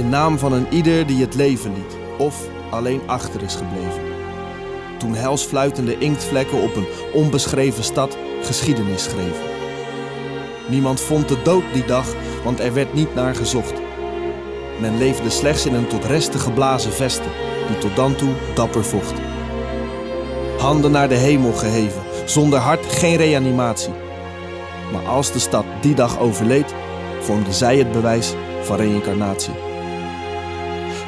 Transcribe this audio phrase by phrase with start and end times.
[0.00, 4.02] In naam van een ieder die het leven liet of alleen achter is gebleven.
[4.98, 9.44] Toen helsfluitende inktvlekken op een onbeschreven stad geschiedenis schreven.
[10.68, 12.06] Niemand vond de dood die dag,
[12.44, 13.72] want er werd niet naar gezocht.
[14.80, 17.30] Men leefde slechts in een tot resten geblazen vesten,
[17.66, 19.14] die tot dan toe dapper vocht.
[20.58, 23.92] Handen naar de hemel geheven, zonder hart geen reanimatie.
[24.92, 26.74] Maar als de stad die dag overleed,
[27.20, 29.69] vormde zij het bewijs van reïncarnatie.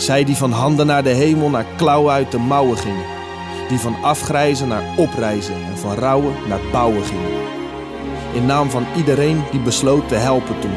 [0.02, 3.04] Zij die van handen naar de hemel naar klauwen uit de mouwen gingen.
[3.68, 7.30] Die van afgrijzen naar oprijzen en van rouwen naar bouwen gingen.
[8.32, 10.74] In naam van iedereen die besloot te helpen toen.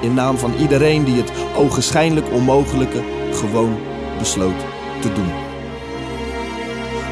[0.00, 3.78] In naam van iedereen die het ogenschijnlijk onmogelijke gewoon
[4.18, 4.60] besloot
[5.00, 5.32] te doen.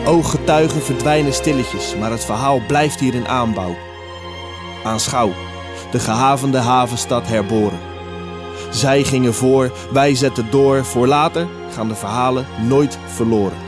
[0.07, 3.77] Ooggetuigen verdwijnen stilletjes, maar het verhaal blijft hier in aanbouw.
[4.85, 5.33] Aanschouw,
[5.91, 7.96] de gehavende havenstad herboren.
[8.77, 13.59] Zij gingen voor, wij zetten door, voor later gaan de verhalen nooit verloren.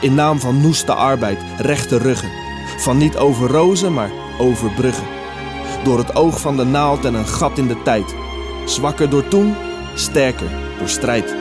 [0.00, 2.30] In naam van noeste arbeid, rechte ruggen,
[2.78, 5.06] van niet over rozen, maar over bruggen.
[5.84, 8.14] Door het oog van de naald en een gat in de tijd.
[8.66, 9.54] Zwakker door toen,
[9.94, 11.34] sterker door strijd.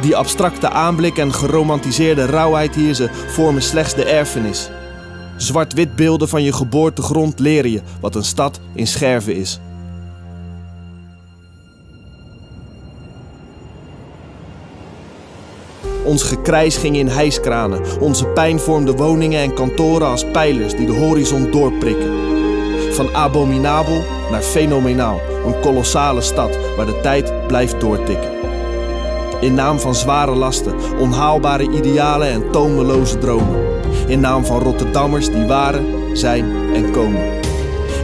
[0.00, 4.70] Die abstracte aanblik en geromantiseerde rauwheid hier, ze vormen slechts de erfenis.
[5.36, 9.60] Zwart-wit beelden van je geboortegrond leren je wat een stad in scherven is.
[16.04, 17.80] Ons gekrijs ging in hijskranen.
[18.00, 22.12] Onze pijn vormde woningen en kantoren als pijlers die de horizon doorprikken.
[22.90, 25.20] Van abominabel naar fenomenaal.
[25.46, 28.32] Een kolossale stad waar de tijd blijft doortikken.
[29.40, 33.62] In naam van zware lasten, onhaalbare idealen en tomeloze dromen.
[34.06, 37.42] In naam van Rotterdammers die waren, zijn en komen.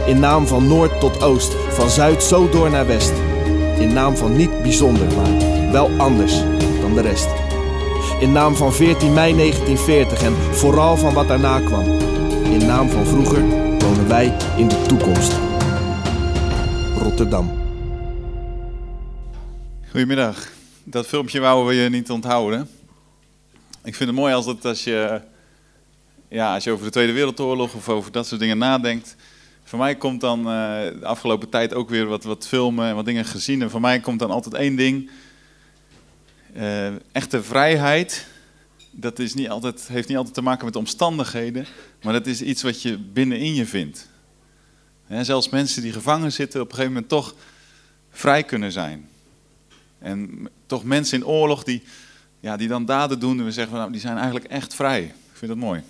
[0.05, 3.13] In naam van noord tot oost, van zuid zo door naar west.
[3.79, 6.43] In naam van niet bijzonder, maar wel anders
[6.81, 7.40] dan de rest.
[8.21, 11.85] In naam van 14 mei 1940 en vooral van wat daarna kwam.
[12.43, 13.41] In naam van vroeger
[13.79, 15.33] wonen wij in de toekomst.
[16.97, 17.51] Rotterdam.
[19.89, 20.51] Goedemiddag.
[20.83, 22.69] Dat filmpje wouden we je niet onthouden.
[23.83, 25.21] Ik vind het mooi als, het, als, je,
[26.27, 29.15] ja, als je over de Tweede Wereldoorlog of over dat soort dingen nadenkt.
[29.63, 33.05] Voor mij komt dan uh, de afgelopen tijd ook weer wat, wat filmen en wat
[33.05, 33.61] dingen gezien.
[33.61, 35.09] En voor mij komt dan altijd één ding.
[36.55, 38.25] Uh, echte vrijheid,
[38.91, 41.65] dat is niet altijd, heeft niet altijd te maken met omstandigheden,
[42.01, 44.09] maar dat is iets wat je binnenin je vindt.
[45.21, 47.35] Zelfs mensen die gevangen zitten op een gegeven moment toch
[48.09, 49.09] vrij kunnen zijn.
[49.99, 51.83] En toch mensen in oorlog die,
[52.39, 55.03] ja, die dan daden doen en we zeggen, nou, die zijn eigenlijk echt vrij.
[55.03, 55.83] Ik vind dat mooi.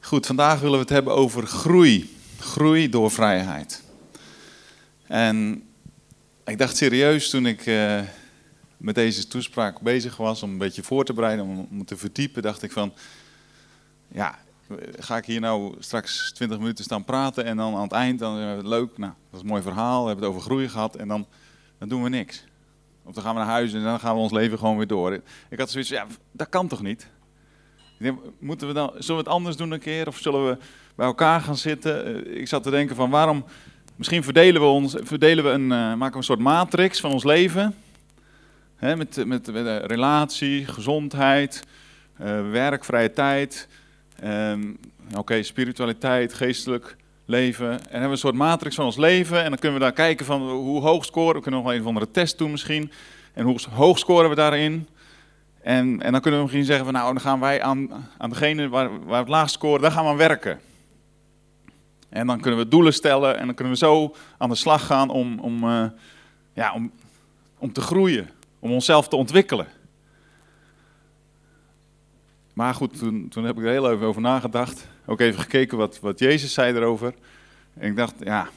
[0.00, 2.16] Goed, vandaag willen we het hebben over groei.
[2.38, 3.82] Groei door vrijheid.
[5.06, 5.62] En
[6.44, 8.00] ik dacht serieus toen ik uh,
[8.82, 12.62] met deze toespraak bezig was om een beetje voor te bereiden, om, te verdiepen, dacht
[12.62, 12.92] ik van,
[14.08, 14.38] ja,
[14.98, 18.36] ga ik hier nou straks 20 minuten staan praten en dan aan het eind, dan
[18.36, 21.08] het leuk, nou, dat is een mooi verhaal, we hebben het over groei gehad en
[21.08, 21.26] dan,
[21.78, 22.44] dan doen we niks.
[23.04, 25.20] Of dan gaan we naar huis en dan gaan we ons leven gewoon weer door.
[25.48, 27.06] Ik had zoiets ja, dat kan toch niet?
[28.38, 30.06] Moeten we dan, zullen we het anders doen een keer?
[30.06, 30.58] Of zullen we
[30.94, 32.26] bij elkaar gaan zitten?
[32.38, 33.44] Ik zat te denken van waarom,
[33.96, 37.24] misschien verdelen we, ons, verdelen we een, uh, maken we een soort matrix van ons
[37.24, 37.74] leven.
[38.82, 39.48] Met, met,
[39.84, 41.64] relatie, gezondheid,
[42.20, 43.68] uh, werk, vrije tijd,
[44.24, 44.78] um,
[45.16, 47.70] oké, spiritualiteit, geestelijk leven.
[47.70, 49.42] En hebben we een soort matrix van ons leven.
[49.42, 51.34] En dan kunnen we daar kijken van hoe hoog scoren.
[51.34, 52.92] We kunnen nog wel een of andere test doen misschien.
[53.32, 54.88] En hoe hoog scoren we daarin?
[55.60, 58.68] En, en dan kunnen we misschien zeggen van nou, dan gaan wij aan, aan degene
[58.68, 60.60] waar, waar het laagst scoren, daar gaan we aan werken.
[62.08, 65.10] En dan kunnen we doelen stellen en dan kunnen we zo aan de slag gaan
[65.10, 65.84] om, om, uh,
[66.52, 66.90] ja, om,
[67.58, 68.30] om te groeien,
[68.62, 69.66] om onszelf te ontwikkelen.
[72.52, 74.86] Maar goed, toen, toen heb ik er heel even over nagedacht.
[75.06, 77.14] Ook even gekeken wat, wat Jezus zei erover.
[77.74, 78.48] En ik dacht, ja,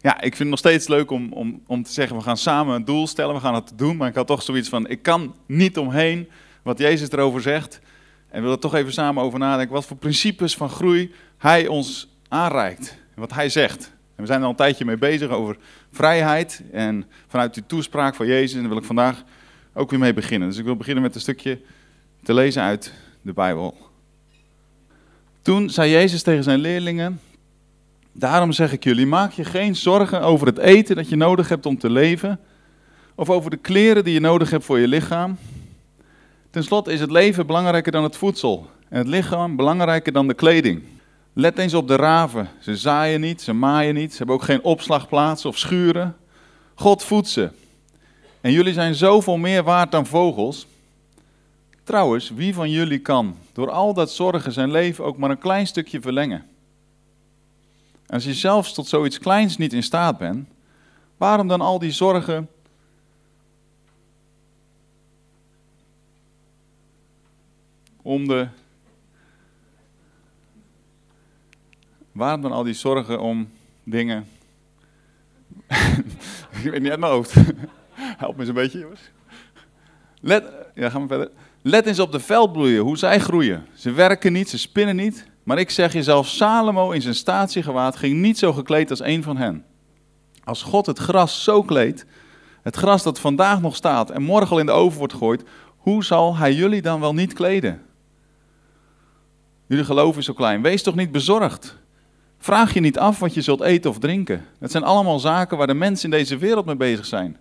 [0.00, 2.74] ja, ik vind het nog steeds leuk om, om, om te zeggen, we gaan samen
[2.74, 3.96] een doel stellen, we gaan het doen.
[3.96, 6.28] Maar ik had toch zoiets van, ik kan niet omheen
[6.62, 7.80] wat Jezus erover zegt.
[8.28, 12.08] En wil er toch even samen over nadenken, wat voor principes van groei Hij ons
[12.28, 12.98] aanreikt.
[13.14, 13.92] Wat Hij zegt.
[14.18, 15.56] We zijn er al een tijdje mee bezig over
[15.92, 16.62] vrijheid.
[16.72, 19.24] En vanuit die toespraak van Jezus, en wil ik vandaag
[19.74, 20.48] ook weer mee beginnen.
[20.48, 21.60] Dus ik wil beginnen met een stukje
[22.22, 22.92] te lezen uit
[23.22, 23.76] de Bijbel.
[25.42, 27.20] Toen zei Jezus tegen zijn leerlingen,
[28.18, 31.66] Daarom zeg ik jullie, maak je geen zorgen over het eten dat je nodig hebt
[31.66, 32.40] om te leven,
[33.14, 35.38] of over de kleren die je nodig hebt voor je lichaam.
[36.50, 40.34] Ten slotte is het leven belangrijker dan het voedsel en het lichaam belangrijker dan de
[40.34, 40.82] kleding.
[41.40, 42.48] Let eens op de raven.
[42.60, 46.16] Ze zaaien niet, ze maaien niet, ze hebben ook geen opslagplaats of schuren.
[46.74, 47.50] God voedt ze.
[48.40, 50.66] En jullie zijn zoveel meer waard dan vogels.
[51.84, 55.66] Trouwens, wie van jullie kan door al dat zorgen zijn leven ook maar een klein
[55.66, 56.46] stukje verlengen?
[58.06, 60.48] Als je zelfs tot zoiets kleins niet in staat bent,
[61.16, 62.48] waarom dan al die zorgen
[68.02, 68.48] om de.
[72.18, 73.48] Waarom dan al die zorgen om
[73.84, 74.26] dingen?
[76.62, 77.34] Ik weet niet uit mijn hoofd.
[78.22, 79.00] Help me eens een beetje, jongens.
[80.20, 80.44] Let,
[80.74, 81.30] ja, gaan we verder.
[81.62, 83.66] Let eens op de veldbloeien, hoe zij groeien.
[83.74, 85.26] Ze werken niet, ze spinnen niet.
[85.42, 89.22] Maar ik zeg je zelf, Salomo in zijn statiegewaad ging niet zo gekleed als een
[89.22, 89.64] van hen.
[90.44, 92.06] Als God het gras zo kleedt,
[92.62, 95.44] het gras dat vandaag nog staat en morgen al in de oven wordt gegooid,
[95.76, 97.82] hoe zal hij jullie dan wel niet kleden?
[99.66, 100.62] Jullie geloof is zo klein.
[100.62, 101.76] Wees toch niet bezorgd.
[102.38, 104.44] Vraag je niet af wat je zult eten of drinken.
[104.58, 107.36] Het zijn allemaal zaken waar de mensen in deze wereld mee bezig zijn.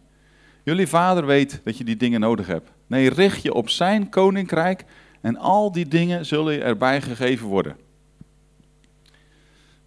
[0.63, 2.71] Jullie vader weet dat je die dingen nodig hebt.
[2.87, 4.85] Nee, richt je op zijn koninkrijk
[5.21, 7.77] en al die dingen zullen je erbij gegeven worden.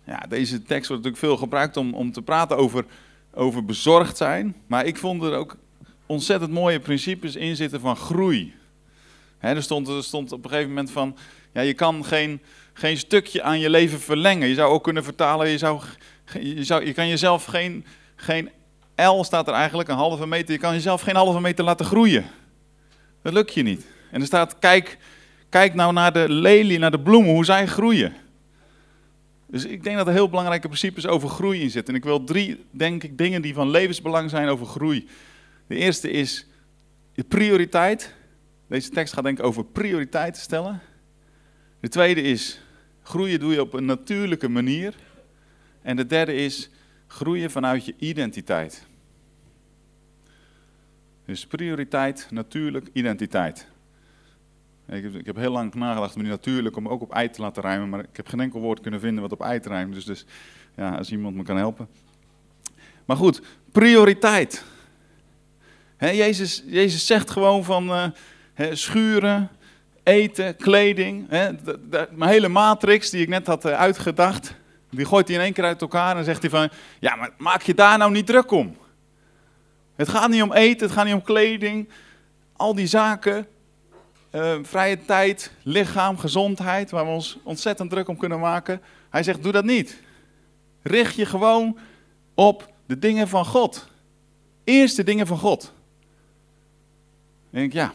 [0.07, 2.85] Ja, deze tekst wordt natuurlijk veel gebruikt om, om te praten over,
[3.35, 4.57] over bezorgd zijn.
[4.67, 5.57] Maar ik vond er ook
[6.07, 8.55] ontzettend mooie principes in zitten van groei.
[9.39, 11.17] er, stond, er stond op een gegeven moment van,
[11.53, 12.41] ja, je kan geen,
[12.81, 14.49] geen stukje aan je leven verlengen.
[14.49, 15.81] Je zou ook kunnen vertalen, je, zou,
[16.41, 17.85] je, zou, je kan jezelf geen,
[18.17, 18.51] geen
[18.97, 20.53] L staat er eigenlijk, een halve meter.
[20.53, 22.25] Je kan jezelf geen halve meter laten groeien.
[23.23, 23.87] Dat lukt je niet.
[24.11, 24.99] En er staat, kijk,
[25.49, 28.15] kijk nou naar de lelie, naar de bloemen, hoe zij groeien.
[29.47, 31.95] Dus ik denk dat er heel belangrijke principes over groei in zitten.
[31.95, 35.09] En ik wil drie, denk ik, dingen die van levensbelang zijn over groei.
[35.67, 36.47] De eerste is
[37.13, 38.15] je prioriteit.
[38.69, 40.81] Deze tekst gaat denk ik over prioriteiten stellen.
[41.81, 42.61] De tweede is,
[43.11, 44.95] groeien doe je op een natuurlijke manier.
[45.83, 46.71] En de derde is,
[47.07, 48.87] groeien vanuit je identiteit.
[51.25, 53.69] Dus prioriteit, natuurlijk, identiteit.
[54.89, 57.41] Ik heb, ik heb, heel lang nagedacht om die natuurlijk om ook op ei te
[57.41, 59.95] laten rijmen, maar ik heb geen enkel woord kunnen vinden wat op ei te rijmen.
[59.95, 60.25] Dus, dus
[60.77, 61.89] ja, als iemand me kan helpen.
[63.05, 63.43] Maar goed,
[63.73, 64.65] prioriteit.
[65.99, 68.07] Jezus, Jezus zegt gewoon van uh,
[68.73, 69.51] schuren,
[70.03, 71.29] eten, kleding.
[72.11, 74.55] mijn hele matrix die ik net had eh, uitgedacht,
[74.91, 76.69] die gooit hij in één keer uit elkaar en zegt hij van,
[77.01, 78.77] ja, maar maak je daar nou niet druk om.
[79.97, 81.89] Het gaat niet om eten, het gaat niet om kleding.
[82.57, 83.47] Al die zaken,
[84.33, 88.81] uh, vrije tijd, lichaam, gezondheid, waar we ons ontzettend druk om kunnen maken.
[89.11, 90.03] Hij zegt, doe dat niet.
[90.83, 91.79] Richt je gewoon
[92.35, 93.89] op de dingen van God.
[94.65, 95.63] Eerst de dingen van God.
[95.63, 97.93] Dan denk ik, ja,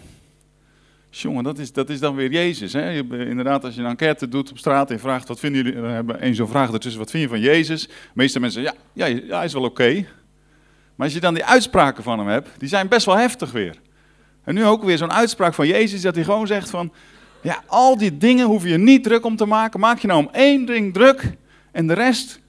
[1.22, 2.74] jongen, dat is, dat is dan weer Jezus.
[2.74, 2.90] Hè?
[2.90, 5.90] Je, inderdaad, als je een enquête doet op straat en vraagt, wat vinden jullie, dan
[5.90, 7.88] hebben één zo'n vraag ertussen, wat vind je van Jezus?
[7.88, 10.06] De meeste mensen, ja, ja, ja hij is wel oké.
[10.96, 13.80] Maar als je dan die uitspraken van hem hebt, die zijn best wel heftig weer.
[14.44, 16.92] En nu ook weer zo'n uitspraak van Jezus, dat hij gewoon zegt van,
[17.42, 19.80] ja, al die dingen hoef je niet druk om te maken.
[19.80, 21.32] Maak je nou om één ding druk
[21.72, 22.40] en de rest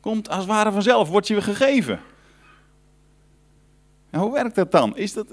[0.00, 2.00] komt als het ware vanzelf, wordt je weer gegeven.
[4.10, 4.96] En hoe werkt dat dan?
[4.96, 5.26] Is, dat,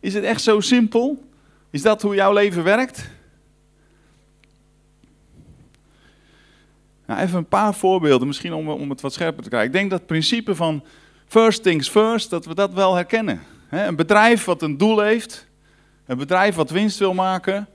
[0.00, 1.32] is het echt zo simpel?
[1.74, 3.08] Is dat hoe jouw leven werkt?
[7.06, 9.70] Nou, even een paar voorbeelden, misschien om, om het wat scherper te krijgen.
[9.70, 10.84] Ik denk dat het principe van
[11.26, 13.42] first things first, dat we dat wel herkennen.
[13.70, 15.46] Een bedrijf wat een doel heeft,
[16.06, 17.66] een bedrijf wat winst wil maken,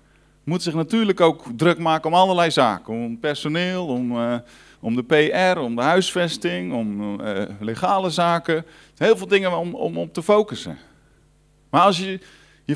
[0.44, 2.94] moet zich natuurlijk ook druk maken om allerlei zaken.
[2.94, 4.36] Om personeel, om, uh,
[4.80, 8.66] om de PR, om de huisvesting, om uh, legale zaken.
[8.98, 10.78] Heel veel dingen om, om op te focussen.
[11.70, 12.20] Maar als je,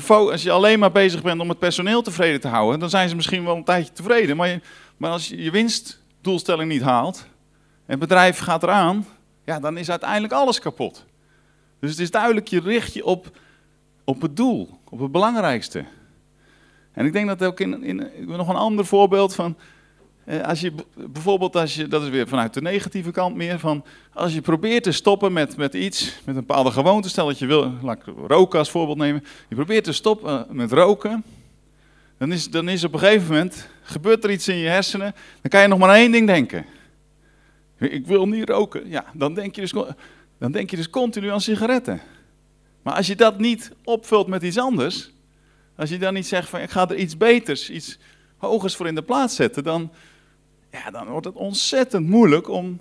[0.02, 3.08] je, als je alleen maar bezig bent om het personeel tevreden te houden, dan zijn
[3.08, 4.36] ze misschien wel een tijdje tevreden.
[4.36, 4.60] Maar, je,
[4.96, 7.26] maar als je je winstdoelstelling niet haalt
[7.86, 9.06] en het bedrijf gaat eraan,
[9.44, 11.04] ja, dan is uiteindelijk alles kapot.
[11.80, 13.38] Dus het is duidelijk, je richt je op,
[14.04, 15.84] op het doel, op het belangrijkste.
[16.92, 19.56] En ik denk dat ook in, in nog een ander voorbeeld van,
[20.44, 24.34] als je bijvoorbeeld, als je, dat is weer vanuit de negatieve kant meer, van als
[24.34, 27.72] je probeert te stoppen met, met iets, met een bepaalde gewoonte, stel dat je wil,
[27.82, 31.24] laat ik roken als voorbeeld nemen, je probeert te stoppen met roken,
[32.18, 35.50] dan is, dan is op een gegeven moment, gebeurt er iets in je hersenen, dan
[35.50, 36.66] kan je nog maar één ding denken.
[37.78, 38.88] Ik wil niet roken.
[38.88, 39.72] Ja, dan denk je dus,
[40.38, 42.00] dan denk je dus continu aan sigaretten.
[42.82, 45.10] Maar als je dat niet opvult met iets anders,
[45.76, 47.98] als je dan niet zegt van ik ga er iets beters, iets
[48.36, 49.92] hogers voor in de plaats zetten, dan,
[50.74, 52.80] ja, dan wordt het ontzettend moeilijk om,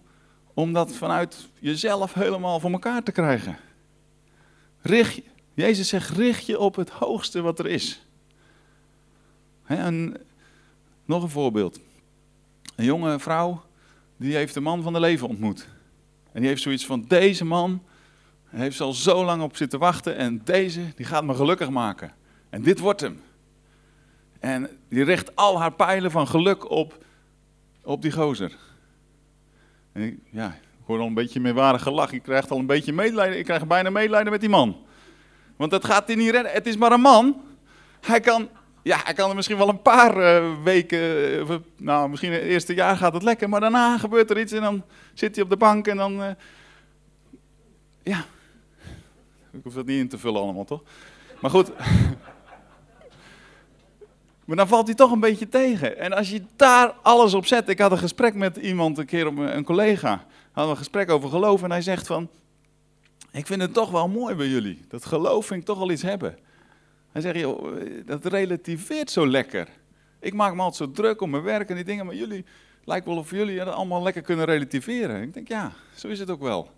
[0.53, 3.57] om dat vanuit jezelf helemaal voor elkaar te krijgen.
[4.81, 5.21] Richt,
[5.53, 8.05] Jezus zegt, richt je op het hoogste wat er is.
[9.65, 10.17] en
[11.05, 11.79] nog een voorbeeld.
[12.75, 13.63] Een jonge vrouw
[14.17, 15.67] die heeft de man van de leven ontmoet.
[16.31, 17.83] En die heeft zoiets van, deze man,
[18.47, 22.13] heeft ze al zo lang op zitten wachten en deze, die gaat me gelukkig maken.
[22.49, 23.21] En dit wordt hem.
[24.39, 27.03] En die richt al haar pijlen van geluk op,
[27.83, 28.57] op die gozer.
[29.91, 32.11] En ik, ja, ik hoor al een beetje meewarig gelach.
[32.11, 33.37] Ik krijg al een beetje medelijden.
[33.37, 34.77] Ik krijg bijna medelijden met die man.
[35.55, 36.51] Want dat gaat hij niet redden.
[36.51, 37.41] Het is maar een man.
[38.01, 38.49] Hij kan,
[38.81, 40.99] ja, hij kan er misschien wel een paar uh, weken,
[41.39, 44.61] uh, nou misschien het eerste jaar gaat het lekker, maar daarna gebeurt er iets en
[44.61, 46.29] dan zit hij op de bank en dan, uh,
[48.03, 48.25] ja,
[49.51, 50.83] ik hoef dat niet in te vullen allemaal toch?
[51.39, 51.71] Maar goed,
[54.45, 55.97] maar dan valt hij toch een beetje tegen.
[55.97, 59.25] En als je daar alles op zet, ik had een gesprek met iemand een keer,
[59.25, 62.29] een collega, hadden we een gesprek over geloof en hij zegt van,
[63.31, 66.01] ik vind het toch wel mooi bij jullie, dat geloof vind ik toch wel iets
[66.01, 66.37] hebben.
[67.11, 69.67] Hij zegt, joh, dat relativeert zo lekker.
[70.19, 72.45] Ik maak me altijd zo druk om mijn werk en die dingen, maar jullie,
[72.83, 75.21] lijkt wel of jullie dat allemaal lekker kunnen relativeren.
[75.21, 76.71] Ik denk, ja, zo is het ook wel.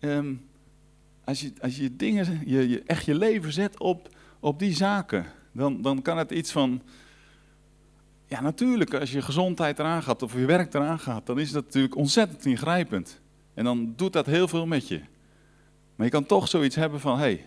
[0.00, 0.48] Um,
[1.24, 4.08] als, je, als je dingen, je, je, echt je leven zet op,
[4.40, 6.82] op die zaken, dan, dan kan het iets van,
[8.26, 11.64] ja natuurlijk, als je gezondheid eraan gaat of je werk eraan gaat, dan is dat
[11.64, 13.20] natuurlijk ontzettend ingrijpend.
[13.54, 15.00] En dan doet dat heel veel met je.
[15.96, 17.44] Maar je kan toch zoiets hebben van, hé, hey,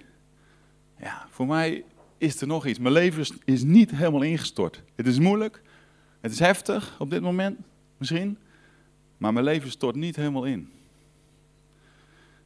[0.99, 1.83] ja, voor mij
[2.17, 2.79] is er nog iets.
[2.79, 4.83] Mijn leven is niet helemaal ingestort.
[4.95, 5.61] Het is moeilijk,
[6.21, 7.59] het is heftig op dit moment,
[7.97, 8.37] misschien.
[9.17, 10.71] Maar mijn leven stort niet helemaal in.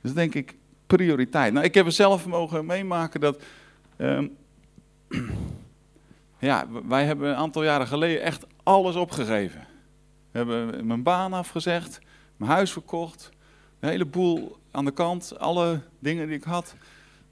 [0.02, 0.56] Dus denk ik,
[0.88, 1.54] prioriteit.
[1.54, 3.44] Nou, ik heb er zelf mogen meemaken dat...
[3.98, 4.36] Um,
[6.40, 9.68] ja, wij hebben een aantal jaren geleden echt alles opgegeven.
[10.32, 12.00] We hebben mijn baan afgezegd,
[12.38, 13.30] mijn huis verkocht,
[13.80, 16.76] een heleboel aan de kant, alle dingen die ik had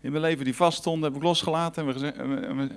[0.05, 1.88] in mijn leven die vaststonden, heb ik losgelaten.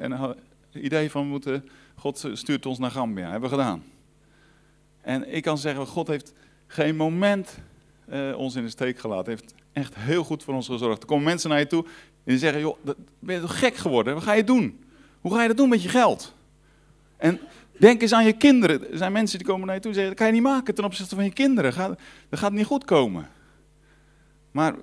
[0.01, 0.35] En,
[0.73, 3.83] we idee van, moeten, God stuurt ons naar Gambia, hebben we gedaan.
[5.01, 6.33] En ik kan zeggen, God heeft
[6.67, 7.59] geen moment
[8.09, 9.33] uh, ons in de steek gelaten.
[9.33, 11.03] heeft echt heel goed voor ons gezorgd.
[11.03, 11.85] Er komen mensen naar je toe
[12.25, 12.77] en zeggen, joh,
[13.19, 14.15] ben je toch gek geworden?
[14.15, 14.85] Wat ga je doen?
[15.29, 16.35] Hoe ga je dat doen met je geld?
[17.17, 17.41] En
[17.79, 18.91] denk eens aan je kinderen.
[18.91, 20.75] Er zijn mensen die komen naar je toe en zeggen, dat kan je niet maken
[20.75, 21.97] ten opzichte van je kinderen.
[22.29, 23.29] Dat gaat niet goed komen.
[24.51, 24.75] Maar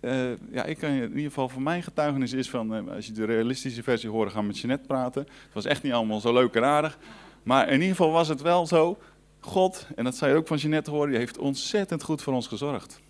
[0.00, 3.06] uh, ja, ik kan je in ieder geval van mijn getuigenis is van, uh, als
[3.06, 5.22] je de realistische versie hoorde, gaan met Jeanette praten.
[5.22, 6.98] Het was echt niet allemaal zo leuk en aardig.
[7.42, 8.98] Maar in ieder geval was het wel zo,
[9.40, 12.46] God, en dat zou je ook van Jeanette horen, die heeft ontzettend goed voor ons
[12.46, 13.00] gezorgd.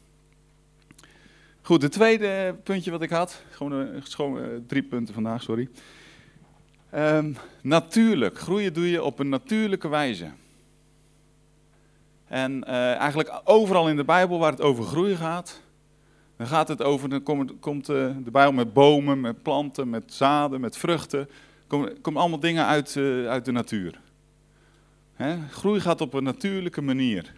[1.63, 5.69] Goed, het tweede puntje wat ik had, gewoon, gewoon uh, drie punten vandaag, sorry.
[6.97, 10.31] Um, natuurlijk, groeien doe je op een natuurlijke wijze.
[12.27, 15.63] En eigenlijk overal in de Bijbel waar het over groei gaat,
[16.37, 20.13] dan gaat het over, dan komt, komt eh, de Bijbel met bomen, met planten, met
[20.13, 21.29] zaden, met vruchten.
[21.67, 24.01] Komen, komen allemaal dingen uit, uh, uit de natuur.
[25.15, 25.37] Hè?
[25.51, 27.33] Groei gaat op een natuurlijke manier.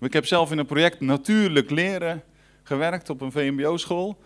[0.00, 2.22] Ik heb zelf in een project Natuurlijk Leren
[2.62, 4.18] gewerkt op een VMBO-school.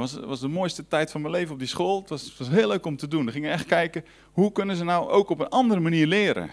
[0.00, 2.00] Het was, was de mooiste tijd van mijn leven op die school.
[2.00, 3.26] Het was, was heel leuk om te doen.
[3.26, 6.50] We gingen echt kijken, hoe kunnen ze nou ook op een andere manier leren?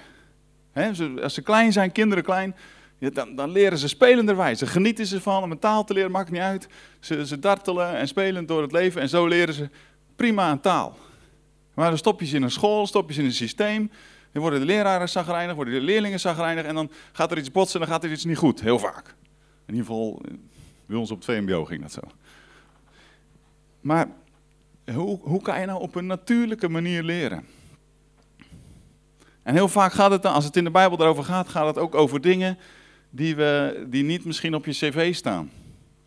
[1.21, 2.55] Als ze klein zijn, kinderen klein,
[2.99, 4.59] dan, dan, leren ze spelenderwijs.
[4.59, 6.67] Ze genieten ze van om een taal te leren, maakt niet uit.
[6.99, 9.69] Ze, ze dartelen en spelen door het leven en zo leren ze
[10.15, 10.97] prima een taal.
[11.73, 13.91] Maar dan stop je ze in een school, stop je ze in een systeem.
[14.31, 17.79] Dan worden de leraren zagrijnig, worden de leerlingen zagrijnig en dan gaat er iets botsen
[17.79, 19.15] en dan gaat er iets niet goed, heel vaak.
[19.65, 20.21] In ieder geval,
[20.85, 22.01] bij ons op het VMBO ging dat zo.
[23.83, 24.07] Maar
[24.93, 27.45] hoe, hoe kan je nou op een natuurlijke manier leren?
[29.41, 31.77] En heel vaak gaat het dan, als het in de Bijbel erover gaat, gaat het
[31.77, 32.57] ook over dingen
[33.09, 35.51] die, we, die niet misschien op je cv staan.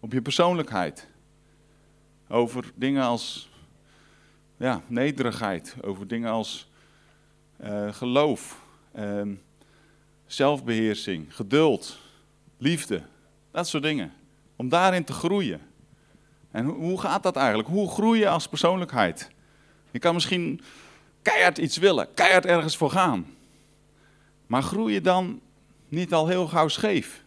[0.00, 1.06] Op je persoonlijkheid.
[2.28, 3.50] Over dingen als
[4.56, 5.76] ja, nederigheid.
[5.82, 6.70] Over dingen als
[7.64, 8.60] uh, geloof.
[8.98, 9.22] Uh,
[10.26, 11.34] zelfbeheersing.
[11.34, 11.98] Geduld.
[12.58, 13.02] Liefde.
[13.50, 14.12] Dat soort dingen.
[14.56, 15.60] Om daarin te groeien.
[16.50, 17.68] En hoe, gaat dat eigenlijk?
[17.68, 19.30] Hoe groei je als persoonlijkheid?
[19.90, 20.60] Je kan misschien
[21.22, 22.14] keihard iets willen.
[22.14, 23.26] Keihard ergens voor gaan.
[24.46, 25.40] Maar groei je dan
[25.88, 27.24] niet al heel gauw scheef.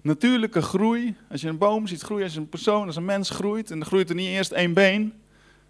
[0.00, 3.70] Natuurlijke groei, als je een boom ziet groeien, als een persoon, als een mens groeit,
[3.70, 5.12] en dan groeit er niet eerst één been,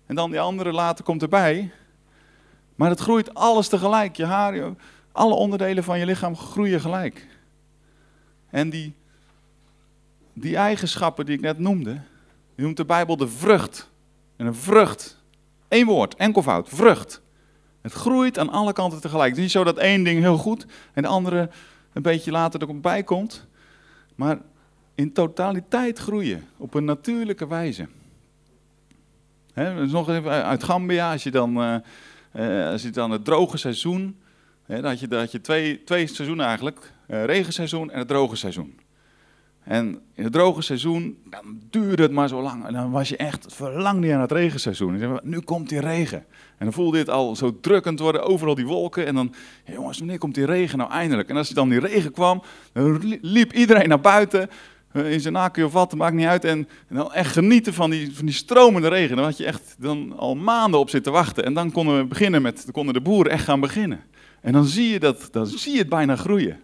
[0.06, 1.70] en dan die andere later komt erbij.
[2.74, 4.74] Maar het groeit alles tegelijk, je haar,
[5.12, 7.26] alle onderdelen van je lichaam groeien gelijk.
[8.50, 8.94] En die,
[10.32, 12.00] die eigenschappen die ik net noemde,
[12.54, 13.90] die noemt de Bijbel de vrucht.
[14.36, 15.22] En een vrucht,
[15.68, 17.20] één woord, enkelvoud, vrucht.
[17.80, 19.28] Het groeit aan alle kanten tegelijk.
[19.28, 21.50] Het is niet zo dat één ding heel goed en de andere
[21.92, 23.46] een beetje later er bij komt.
[24.14, 24.38] Maar
[24.94, 27.88] in totaliteit groeien, op een natuurlijke wijze.
[29.52, 31.56] He, dus nog even uit Gambia, als je dan,
[32.70, 34.20] als je dan het droge seizoen,
[34.66, 38.08] he, dan had je, dan had je twee, twee seizoenen eigenlijk, uh, regenseizoen en het
[38.08, 38.78] droge seizoen.
[39.64, 42.66] En in het droge seizoen, dan duurde het maar zo lang.
[42.66, 44.92] En dan was je echt verlangde aan het regenseizoen.
[44.92, 46.18] En zei, nu komt die regen.
[46.58, 49.06] En dan voelde het al zo drukkend worden, overal die wolken.
[49.06, 51.28] En dan, jongens, wanneer komt die regen nou eindelijk?
[51.28, 52.42] En als dan die regen kwam,
[52.72, 54.50] dan liep iedereen naar buiten.
[54.92, 56.44] Eh, in zijn naken of wat, maakt niet uit.
[56.44, 59.16] En, dan echt genieten van die, van die stromende regen.
[59.16, 61.44] Daar had je echt dan al maanden op zitten wachten.
[61.44, 64.00] En dan konden we beginnen met, dan konden de boeren echt gaan beginnen.
[64.40, 66.60] En dan zie je, dat, dan zie je het bijna groeien.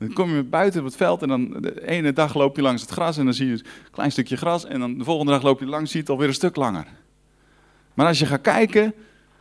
[0.00, 2.82] Dan kom je buiten op het veld en dan de ene dag loop je langs
[2.82, 4.64] het gras en dan zie je een klein stukje gras.
[4.64, 6.86] En dan de volgende dag loop je langs, zie je het alweer een stuk langer.
[7.94, 8.94] Maar als je gaat kijken,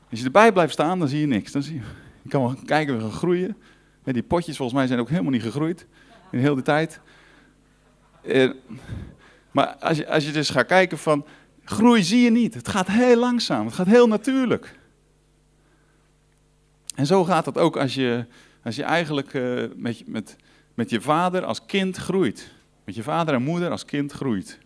[0.10, 1.52] als je erbij blijft staan, dan zie je niks.
[1.52, 1.82] Dan zie je,
[2.22, 3.58] je kan wel kijken, we gaan groeien.
[4.04, 5.88] Die potjes volgens mij zijn ook helemaal niet gegroeid
[6.32, 7.00] in heel de tijd.
[8.22, 8.50] Eh,
[9.52, 11.26] maar als je, als je dus gaat kijken van,
[11.64, 12.54] groei zie je niet.
[12.54, 14.78] Het gaat heel langzaam, het gaat heel natuurlijk.
[16.96, 18.26] En zo gaat het ook als je,
[18.64, 20.36] als je eigenlijk uh, met, met,
[20.80, 22.52] met je vader als kind groeit.
[22.84, 24.60] Met je vader en moeder als kind groeit.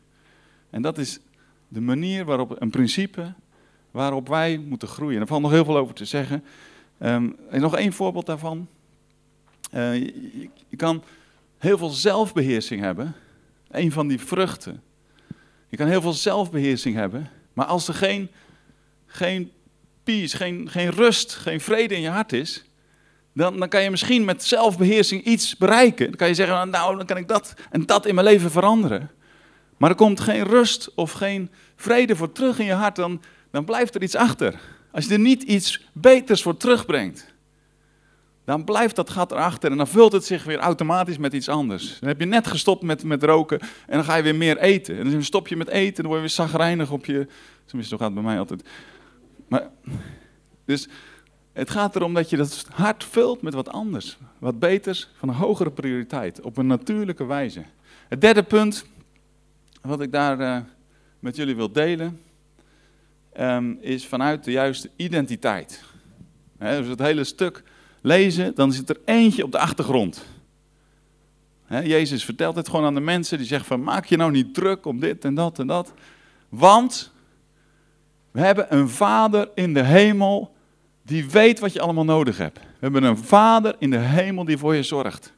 [0.70, 1.20] En dat is
[1.67, 3.34] de manier waarop, een principe
[3.91, 5.15] waarop wij moeten groeien.
[5.15, 6.43] En er valt nog heel veel over te zeggen.
[7.00, 8.67] Um, en nog één voorbeeld daarvan.
[9.72, 11.03] Je, je, kan
[11.58, 13.15] heel veel zelfbeheersing hebben.
[13.72, 14.82] Een van die vruchten.
[15.70, 17.29] Je kan heel veel zelfbeheersing hebben.
[17.53, 18.29] Maar als er geen,
[19.05, 19.51] geen
[20.03, 22.63] peace, geen, geen rust, geen vrede in je hart is,
[23.34, 26.06] dan, dan kan je misschien met zelfbeheersing iets bereiken.
[26.06, 29.12] Dan kan je zeggen, nou, dan kan ik dat en dat in mijn leven veranderen.
[29.78, 33.22] Maar er komt geen rust of geen vrede voor terug in je hart, dan,
[33.52, 34.60] dan blijft er iets achter.
[34.92, 37.34] Als je er niet iets beters voor terugbrengt,
[38.46, 42.00] dan blijft dat gat erachter en dan vult het zich weer automatisch met iets anders.
[42.00, 44.98] Dan heb je net gestopt met, met roken en dan ga je weer meer eten.
[44.98, 47.28] En dan stop je met eten en dan word je weer zagrijnig op je...
[47.66, 48.63] Tenminste, zo gaat het bij mij altijd.
[49.48, 49.69] Maar,
[50.65, 50.88] dus
[51.54, 54.18] het gaat erom dat je dat hart vult met wat anders.
[54.39, 56.42] Wat beters, van een hogere prioriteit.
[56.42, 57.63] Op een natuurlijke wijze.
[58.08, 58.86] Het derde punt,
[59.82, 60.58] wat ik daar uh,
[61.20, 62.22] met jullie wil delen,
[63.39, 65.84] um, is vanuit de juiste identiteit.
[66.58, 67.63] He, dus het hele stuk
[68.02, 70.26] lezen, dan zit er eentje op de achtergrond.
[71.68, 74.86] Jezus vertelt het gewoon aan de mensen, die zeggen van maak je nou niet druk
[74.86, 75.94] om dit en dat en dat.
[76.50, 77.12] Want
[78.32, 80.53] we hebben een vader in de hemel
[81.04, 82.60] die weet wat je allemaal nodig hebt.
[82.60, 85.34] We hebben een vader in de hemel die voor je zorgt.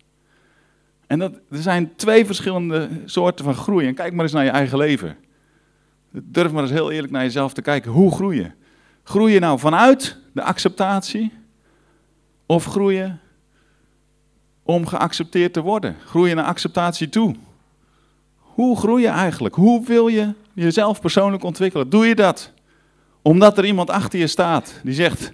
[1.07, 3.87] En dat, er zijn twee verschillende soorten van groei.
[3.87, 5.17] En kijk maar eens naar je eigen leven.
[6.11, 7.91] Durf maar eens heel eerlijk naar jezelf te kijken.
[7.91, 8.51] Hoe groei je?
[9.03, 11.31] Groei je nou vanuit de acceptatie?
[12.45, 13.11] Of groei je
[14.63, 15.95] om geaccepteerd te worden?
[16.05, 17.35] Groei je naar acceptatie toe?
[18.37, 19.55] Hoe groei je eigenlijk?
[19.55, 21.89] Hoe wil je jezelf persoonlijk ontwikkelen?
[21.89, 22.53] Doe je dat
[23.21, 25.33] omdat er iemand achter je staat die zegt: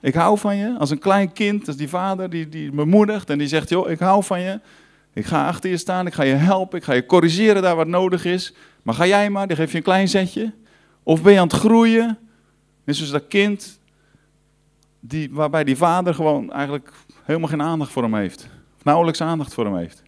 [0.00, 0.76] Ik hou van je.
[0.78, 3.98] Als een klein kind, als die vader die, die bemoedigt en die zegt: Joh, ik
[3.98, 4.60] hou van je.
[5.12, 7.86] Ik ga achter je staan, ik ga je helpen, ik ga je corrigeren daar wat
[7.86, 8.54] nodig is.
[8.82, 10.52] Maar ga jij maar, die geef je een klein zetje.
[11.02, 12.18] Of ben je aan het groeien?
[12.84, 13.80] Net zoals dat kind,
[15.00, 16.92] die, waarbij die vader gewoon eigenlijk
[17.24, 18.48] helemaal geen aandacht voor hem heeft.
[18.82, 20.02] Nauwelijks aandacht voor hem heeft.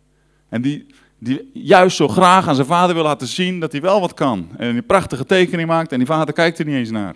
[0.48, 0.86] En die
[1.22, 4.48] die juist zo graag aan zijn vader wil laten zien dat hij wel wat kan.
[4.56, 7.14] En een prachtige tekening maakt en die vader kijkt er niet eens naar.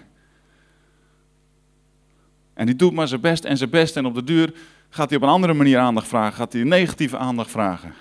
[2.55, 4.55] En die doet maar zijn best en zijn best en op de duur
[4.89, 7.93] gaat hij op een andere manier aandacht vragen, gaat hij negatieve aandacht vragen.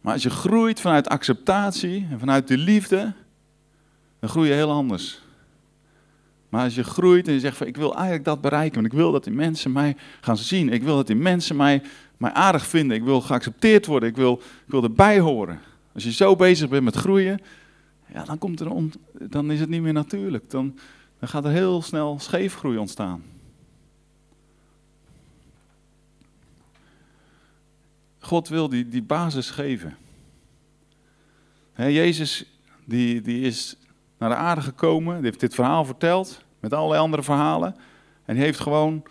[0.00, 3.12] Maar als je groeit vanuit acceptatie en vanuit de liefde,
[4.20, 5.22] dan groei je heel anders.
[6.48, 8.98] Maar als je groeit en je zegt van ik wil eigenlijk dat bereiken, want ik
[8.98, 10.68] wil dat die mensen mij gaan zien.
[10.68, 11.82] Ik wil dat die mensen mij
[12.16, 12.96] mij aardig vinden.
[12.96, 14.08] Ik wil geaccepteerd worden.
[14.08, 14.32] Ik wil,
[14.66, 15.60] ik wil erbij horen.
[15.94, 17.40] Als je zo bezig bent met groeien,
[18.12, 18.72] ja, dan, komt er
[19.12, 20.50] dan is het niet meer natuurlijk.
[20.50, 20.78] Dan,
[21.24, 23.22] dan gaat er heel snel scheefgroei ontstaan.
[28.18, 29.96] God wil die, die basis geven.
[31.76, 32.44] Jezus
[32.84, 33.76] die, die is
[34.18, 37.76] naar de aarde gekomen, die heeft dit verhaal verteld, met allerlei andere verhalen.
[38.24, 39.02] En die heeft gewoon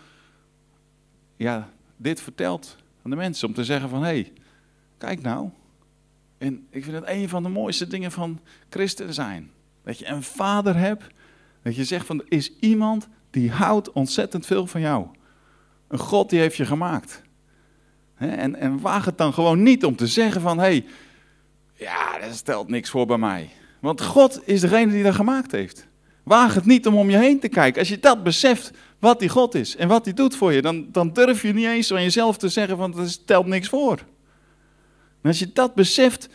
[1.36, 3.48] ja, dit verteld aan de mensen.
[3.48, 4.32] Om te zeggen van, hé, hey,
[4.98, 5.50] kijk nou.
[6.38, 9.50] En ik vind het een van de mooiste dingen van christen zijn.
[9.82, 11.14] Dat je een vader hebt.
[11.64, 15.06] Dat je zegt van, er is iemand die houdt ontzettend veel van jou.
[15.88, 17.22] Een God die heeft je gemaakt.
[18.14, 20.86] En, en waag het dan gewoon niet om te zeggen van, hé, hey,
[21.74, 23.50] ja, dat stelt niks voor bij mij.
[23.80, 25.86] Want God is degene die dat gemaakt heeft.
[26.22, 27.78] Waag het niet om om je heen te kijken.
[27.80, 30.86] Als je dat beseft, wat die God is en wat hij doet voor je, dan,
[30.92, 33.98] dan durf je niet eens van jezelf te zeggen van dat stelt niks voor.
[35.22, 36.28] En als je dat beseft,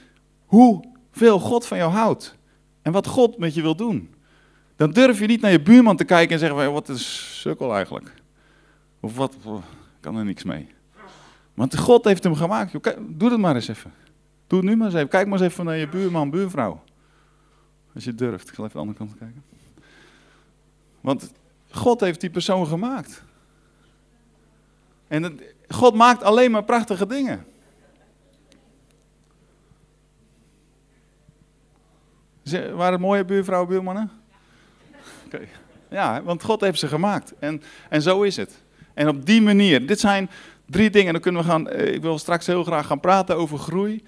[0.45, 2.35] hoeveel God van jou houdt
[2.81, 4.13] en wat God met je wil doen,
[4.79, 8.13] dan durf je niet naar je buurman te kijken en zeggen wat is sukkel eigenlijk.
[8.99, 9.35] Of wat,
[9.99, 10.67] kan er niks mee.
[11.53, 12.71] Want God heeft hem gemaakt.
[12.99, 13.93] Doe het maar eens even.
[14.47, 15.09] Doe het nu maar eens even.
[15.09, 16.83] Kijk maar eens even naar je buurman, buurvrouw.
[17.93, 18.47] Als je durft.
[18.47, 19.43] Ik zal even de andere kant kijken.
[21.01, 21.33] Want
[21.69, 23.23] God heeft die persoon gemaakt.
[25.07, 27.45] En God maakt alleen maar prachtige dingen.
[32.51, 34.18] Waren het mooie buurvrouwen, buurmannen?
[35.89, 37.33] Ja, want God heeft ze gemaakt.
[37.39, 38.61] En, en zo is het.
[38.93, 40.29] En op die manier, dit zijn
[40.65, 41.13] drie dingen.
[41.13, 44.03] Dan kunnen we gaan, eh, ik wil straks heel graag gaan praten over groei.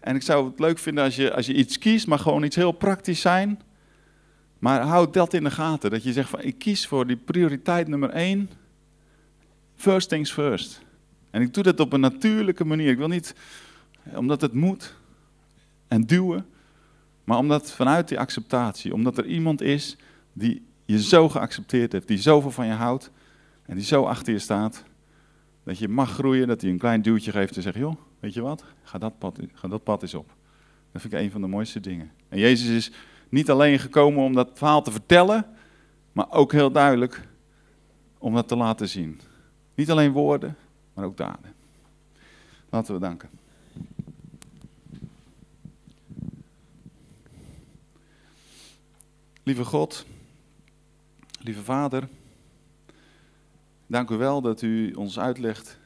[0.00, 2.56] En ik zou het leuk vinden als je, als je iets kiest, maar gewoon iets
[2.56, 3.60] heel praktisch zijn.
[4.58, 5.90] Maar houd dat in de gaten.
[5.90, 8.50] Dat je zegt van ik kies voor die prioriteit nummer één.
[9.76, 10.80] First things first.
[11.30, 12.90] En ik doe dat op een natuurlijke manier.
[12.90, 13.34] Ik wil niet
[14.14, 14.94] omdat het moet
[15.88, 16.46] en duwen.
[17.24, 19.96] Maar omdat vanuit die acceptatie, omdat er iemand is
[20.38, 23.10] die je zo geaccepteerd heeft, die zoveel van je houdt
[23.62, 24.84] en die zo achter je staat,
[25.64, 28.40] dat je mag groeien, dat hij een klein duwtje geeft en zegt, joh, weet je
[28.40, 30.34] wat, ga dat pad, ga dat pad eens op.
[30.92, 32.10] Dat vind ik een van de mooiste dingen.
[32.28, 32.92] En Jezus is
[33.28, 35.46] niet alleen gekomen om dat verhaal te vertellen,
[36.12, 37.28] maar ook heel duidelijk
[38.18, 39.20] om dat te laten zien.
[39.74, 40.56] Niet alleen woorden,
[40.94, 41.54] maar ook daden.
[42.70, 43.28] Laten we danken.
[49.42, 50.06] Lieve God,
[51.48, 52.08] lieve Vader,
[53.86, 55.78] dank u wel dat u ons uitlegt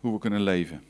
[0.00, 0.82] hoe we kunnen leven.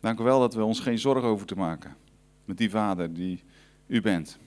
[0.00, 1.96] Dank u wel dat we ons geen zorgen over te maken
[2.44, 3.42] met die Vader die
[3.86, 4.38] u bent.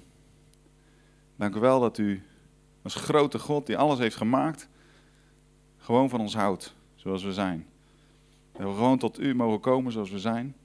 [1.36, 2.24] Dank u wel dat u
[2.82, 4.68] als grote God die alles heeft gemaakt,
[5.78, 7.68] gewoon van ons houdt zoals we zijn.
[8.52, 10.56] Dat we gewoon tot u mogen komen zoals we zijn.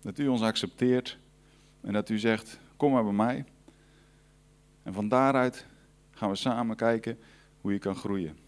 [0.00, 1.18] Dat u ons accepteert
[1.80, 3.44] en dat u zegt, kom maar bij mij.
[4.82, 5.70] En van daaruit
[6.22, 7.18] gaan we samen kijken
[7.60, 8.38] hoe je kan groeien.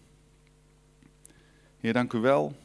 [1.79, 2.55] Heer, dank u wel,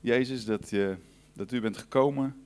[0.00, 0.96] Jezus, dat, je,
[1.32, 2.44] dat u bent gekomen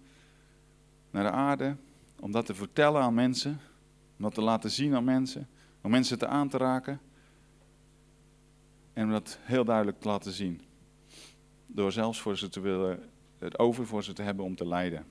[1.11, 1.77] naar de aarde
[2.21, 3.61] om dat te vertellen aan mensen,
[4.17, 5.49] om dat te laten zien aan mensen,
[5.81, 7.01] om mensen te aan te raken
[8.93, 10.61] en om dat heel duidelijk te laten zien.
[11.67, 15.07] Door zelfs voor ze te willen, het over voor ze te hebben om te leiden.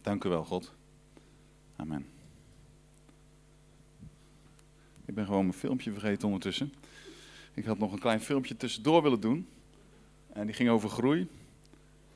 [0.00, 0.74] Dank u wel, God.
[1.76, 2.21] Amen.
[5.12, 6.72] Ik ben gewoon mijn filmpje vergeten ondertussen.
[7.54, 9.48] Ik had nog een klein filmpje tussendoor willen doen.
[10.32, 11.28] En die ging over groei.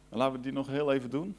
[0.08, 1.36] laten we die nog heel even doen.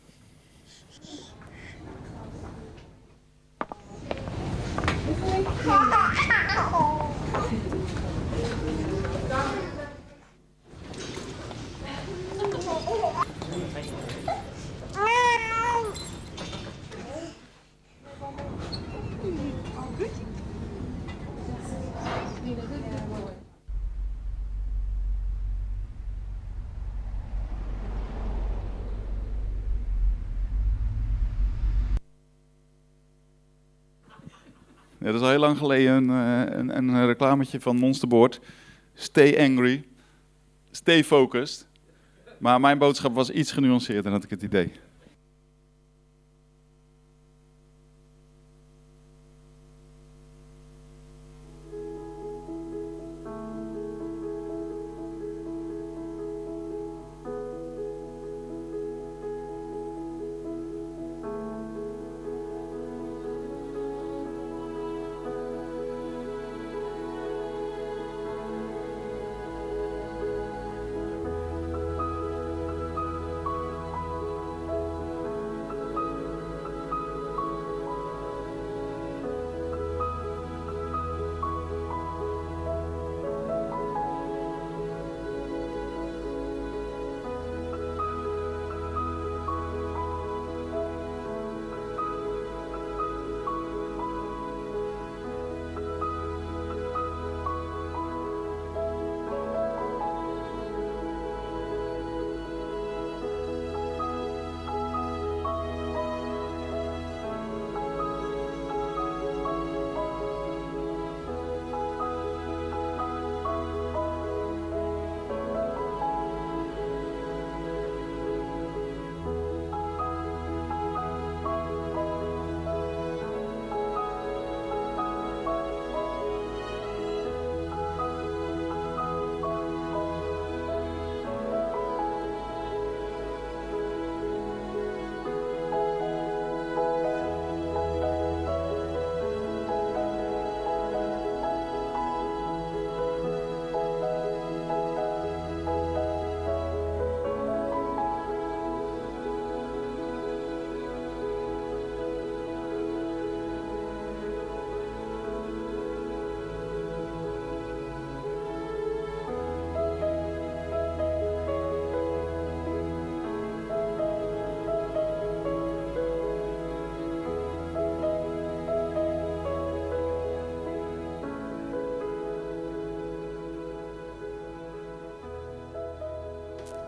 [35.12, 38.40] dat is al heel lang geleden een, eh, een, een reclametje van Monsterboard.
[38.94, 39.84] Stay angry,
[40.72, 41.68] stay focused.
[42.38, 44.72] Maar mijn boodschap was iets genuanceerder, had ik het idee.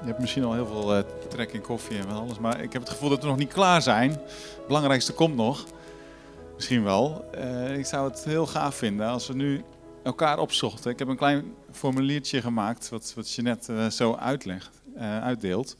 [0.05, 2.91] Hebt misschien al heel veel uh, trek in koffie en alles, maar ik heb het
[2.91, 4.11] gevoel dat we nog niet klaar zijn.
[4.11, 5.65] Het belangrijkste komt nog.
[6.55, 7.29] Misschien wel.
[7.35, 9.63] Uh, ik zou het heel gaaf vinden als we nu
[10.03, 10.91] elkaar opzochten.
[10.91, 14.81] Ik heb een klein formuliertje gemaakt, wat, wat je net uh, zo uitlegt,
[15.21, 15.77] uitdeelt.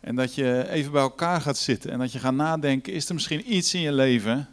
[0.00, 3.14] En dat je even bij elkaar gaat zitten en dat je gaat nadenken, is er
[3.14, 4.48] misschien iets in je leven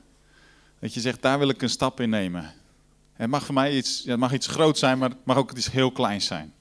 [0.80, 2.54] dat je zegt, daar wil ik een stap in nemen.
[3.14, 5.52] Het mag voor mij iets, ja, het mag iets groot zijn, maar het mag ook
[5.52, 6.54] iets heel kleins zijn.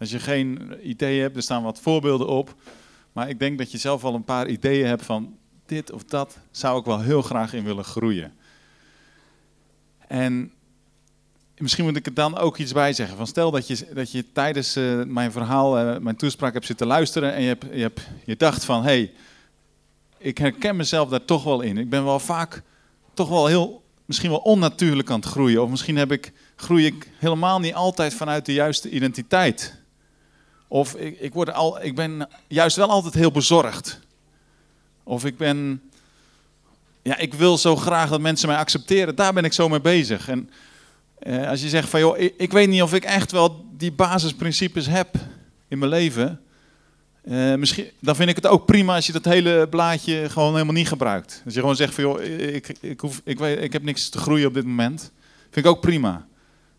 [0.00, 2.54] Als je geen ideeën hebt, er staan wat voorbeelden op.
[3.12, 5.36] Maar ik denk dat je zelf al een paar ideeën hebt van
[5.66, 8.32] dit of dat zou ik wel heel graag in willen groeien.
[10.06, 10.52] En
[11.58, 13.16] misschien moet ik er dan ook iets bij zeggen.
[13.16, 16.86] Van stel dat je, dat je tijdens uh, mijn verhaal, uh, mijn toespraak hebt zitten
[16.86, 19.12] luisteren en je, hebt, je, hebt, je dacht van hé, hey,
[20.18, 21.78] ik herken mezelf daar toch wel in.
[21.78, 22.62] Ik ben wel vaak
[23.14, 25.62] toch wel heel, misschien wel onnatuurlijk aan het groeien.
[25.62, 29.79] Of misschien heb ik, groei ik helemaal niet altijd vanuit de juiste identiteit.
[30.72, 34.00] Of ik, ik, word al, ik ben juist wel altijd heel bezorgd.
[35.02, 35.82] Of ik ben,
[37.02, 39.14] ja, ik wil zo graag dat mensen mij accepteren.
[39.14, 40.28] Daar ben ik zo mee bezig.
[40.28, 40.50] En
[41.18, 44.86] eh, als je zegt van, joh, ik, weet niet of ik echt wel die basisprincipes
[44.86, 45.14] heb
[45.68, 46.40] in mijn leven.
[47.22, 50.74] Eh, misschien, dan vind ik het ook prima als je dat hele blaadje gewoon helemaal
[50.74, 51.42] niet gebruikt.
[51.44, 52.22] Als je gewoon zegt van, joh,
[52.54, 55.12] ik, ik, hoef, ik, weet, ik heb niks te groeien op dit moment.
[55.50, 56.26] Vind ik ook prima.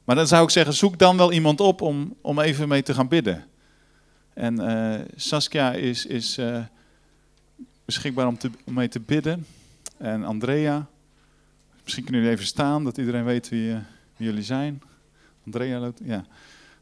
[0.03, 2.93] Maar dan zou ik zeggen, zoek dan wel iemand op om, om even mee te
[2.93, 3.49] gaan bidden.
[4.33, 6.63] En uh, Saskia is, is uh,
[7.85, 9.45] beschikbaar om, te, om mee te bidden.
[9.97, 10.87] En Andrea,
[11.83, 13.77] misschien kunnen jullie even staan, dat iedereen weet wie, uh,
[14.17, 14.81] wie jullie zijn.
[15.45, 16.25] Andrea, ja.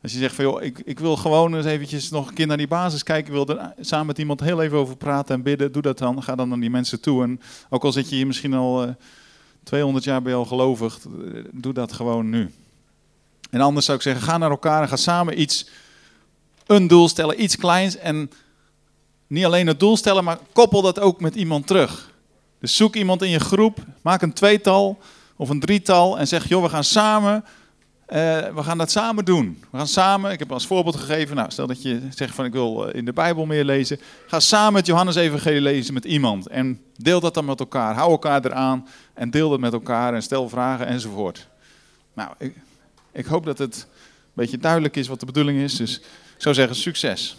[0.02, 2.58] Als je zegt van joh, ik, ik wil gewoon eens eventjes nog een keer naar
[2.58, 5.72] die basis kijken, ik wil er samen met iemand heel even over praten en bidden,
[5.72, 6.24] doe dat dan.
[6.24, 7.24] Ga dan naar die mensen toe.
[7.24, 8.96] En ook al zit je hier misschien al
[9.64, 11.00] 200 jaar bij al gelovig,
[11.52, 12.52] doe dat gewoon nu.
[13.50, 15.70] En anders zou ik zeggen, ga naar elkaar en ga samen iets
[16.70, 17.98] een doel stellen, iets kleins.
[17.98, 18.32] En
[19.28, 22.12] niet alleen het doel stellen, maar koppel dat ook met iemand terug.
[22.60, 24.98] Dus zoek iemand in je groep, maak een tweetal
[25.36, 27.46] of een drietal en zeg, joh, we gaan samen,
[28.08, 29.64] uh, we gaan dat samen doen.
[29.72, 32.52] We gaan samen, ik heb als voorbeeld gegeven, nou, stel dat je zegt van ik
[32.52, 34.00] wil eh, in de Bijbel meer lezen.
[34.28, 37.96] Ga samen het Johannes Evangelie lezen met iemand en deel dat dan met elkaar.
[37.96, 41.48] Hou elkaar eraan en deel dat met elkaar en stel vragen enzovoort.
[42.14, 42.56] Nou, ik,
[43.12, 46.02] ik hoop dat het een beetje duidelijk is wat de bedoeling is, dus...
[46.40, 47.38] Ik zou zeggen, succes.